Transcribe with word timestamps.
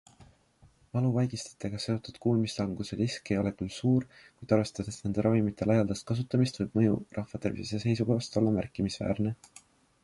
Valuvaigistitega 0.97 1.81
seotud 1.83 2.17
kuulmislanguse 2.23 2.97
risk 3.01 3.31
ei 3.35 3.37
ole 3.41 3.51
küll 3.59 3.71
suur, 3.75 4.09
kuid 4.41 4.57
arvestades 4.59 4.99
nende 5.05 5.27
ravimite 5.29 5.69
laialdast 5.73 6.09
kasutamist, 6.15 6.59
võib 6.63 6.81
mõju 6.81 6.99
rahvatervise 7.21 7.85
seisukohast 7.87 8.41
olla 8.43 8.57
märkimisväärne. 8.61 9.39